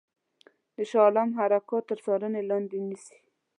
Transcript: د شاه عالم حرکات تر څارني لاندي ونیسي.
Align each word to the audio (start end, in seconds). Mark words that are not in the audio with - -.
د 0.75 0.77
شاه 0.89 1.03
عالم 1.05 1.29
حرکات 1.39 1.83
تر 1.89 1.97
څارني 2.05 2.41
لاندي 2.49 2.77
ونیسي. 2.79 3.17